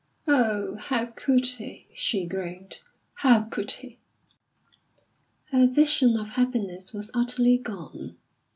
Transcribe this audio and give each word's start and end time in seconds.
"Oh, 0.27 0.77
how 0.77 1.05
could 1.15 1.45
he!" 1.45 1.85
she 1.93 2.25
groaned. 2.25 2.79
"How 3.13 3.43
could 3.43 3.69
he!" 3.69 3.99
Her 5.51 5.67
vision 5.67 6.17
of 6.17 6.29
happiness 6.29 6.91
was 6.91 7.11
utterly 7.13 7.59
gone. 7.59 8.17